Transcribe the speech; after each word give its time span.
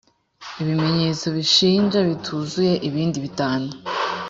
ibimenyetso 0.61 1.25
bishinja 1.35 1.99
bituzuye 2.09 2.73
ibindi 2.87 3.17
bitanu 3.25 3.67